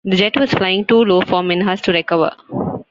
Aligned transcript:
The 0.03 0.15
jet 0.15 0.35
was 0.35 0.49
flying 0.51 0.85
too 0.85 1.05
low 1.05 1.21
for 1.21 1.43
Minhas 1.43 1.79
to 1.83 1.91
recover. 1.91 2.31